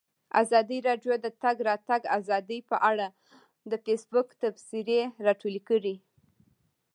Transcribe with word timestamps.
ازادي 0.41 0.77
راډیو 0.87 1.13
د 1.19 1.23
د 1.25 1.27
تګ 1.43 1.57
راتګ 1.69 2.01
ازادي 2.17 2.59
په 2.69 2.75
اړه 2.89 3.07
د 3.71 3.73
فیسبوک 3.83 4.27
تبصرې 4.41 5.01
راټولې 5.25 5.61
کړي. 5.69 5.95